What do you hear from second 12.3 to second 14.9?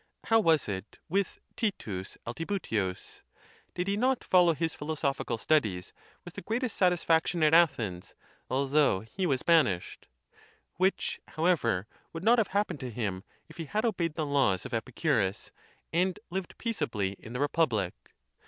have happened to him if he had obeyed the laws of